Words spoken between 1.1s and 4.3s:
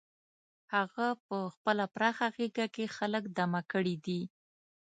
په خپله پراخه غېږه کې خلک دمه کړي دي.